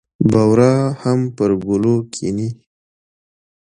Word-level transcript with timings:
بورا 0.31 0.73
هم 1.01 1.19
پر 1.35 1.51
ګلو 1.67 1.95
کېني. 2.13 2.49